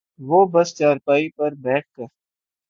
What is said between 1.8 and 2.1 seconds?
کر